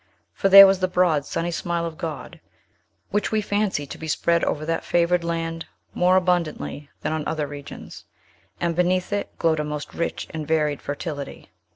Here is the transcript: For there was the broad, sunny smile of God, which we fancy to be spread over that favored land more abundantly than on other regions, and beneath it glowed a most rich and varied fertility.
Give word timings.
For 0.33 0.49
there 0.49 0.65
was 0.65 0.79
the 0.79 0.87
broad, 0.87 1.25
sunny 1.27 1.51
smile 1.51 1.85
of 1.85 1.95
God, 1.95 2.39
which 3.11 3.31
we 3.31 3.39
fancy 3.39 3.85
to 3.85 3.97
be 3.99 4.07
spread 4.07 4.43
over 4.43 4.65
that 4.65 4.83
favored 4.83 5.23
land 5.23 5.67
more 5.93 6.15
abundantly 6.15 6.89
than 7.01 7.13
on 7.13 7.23
other 7.27 7.45
regions, 7.45 8.05
and 8.59 8.75
beneath 8.75 9.13
it 9.13 9.37
glowed 9.37 9.59
a 9.59 9.63
most 9.63 9.93
rich 9.93 10.25
and 10.31 10.47
varied 10.47 10.81
fertility. 10.81 11.51